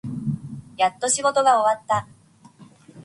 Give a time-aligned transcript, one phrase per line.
[0.77, 2.07] やっと仕事が終わった。